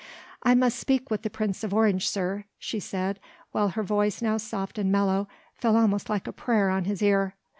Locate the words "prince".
1.29-1.63